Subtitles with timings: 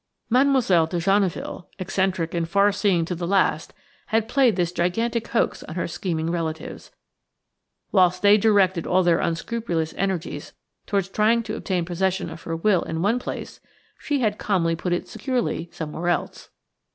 [0.31, 5.87] Mademoiselle de Genneville–eccentric and far seeing to the last–had played this gigantic hoax on her
[5.87, 6.89] scheming relatives.
[7.91, 10.53] Whilst they directed all their unscrupulous energies
[10.87, 13.59] towards trying to obtain possession of her will in one place,
[13.99, 16.49] she had calmly put it securely somewhere else.